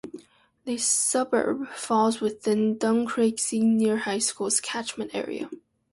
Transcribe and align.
The 0.65 0.79
suburb 0.79 1.67
falls 1.75 2.21
within 2.21 2.79
Duncraig 2.79 3.37
Senior 3.39 3.97
High 3.97 4.17
School's 4.17 4.59
catchment 4.59 5.11
area. 5.13 5.47